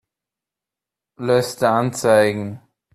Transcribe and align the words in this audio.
Liste 1.17 1.67
anzeigen. 1.69 2.59